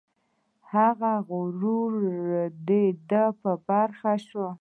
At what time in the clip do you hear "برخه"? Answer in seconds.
3.67-4.13